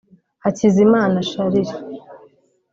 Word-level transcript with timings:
Hakizimana 0.43 1.17
Charles 1.29 1.69